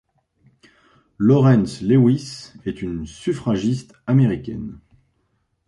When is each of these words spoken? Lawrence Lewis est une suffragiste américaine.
Lawrence 1.19 1.83
Lewis 1.83 2.53
est 2.65 2.81
une 2.81 3.05
suffragiste 3.05 3.93
américaine. 4.07 4.79